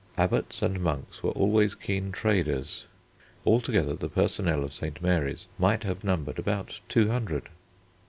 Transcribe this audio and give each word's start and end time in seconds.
Abbots 0.17 0.63
and 0.63 0.79
monks 0.79 1.21
were 1.21 1.29
always 1.29 1.75
keen 1.75 2.11
traders. 2.11 2.87
Altogether 3.45 3.93
the 3.93 4.09
personnel 4.09 4.63
of 4.63 4.73
St. 4.73 4.99
Mary's 4.99 5.47
might 5.59 5.83
have 5.83 6.03
numbered 6.03 6.39
about 6.39 6.81
two 6.89 7.11
hundred. 7.11 7.49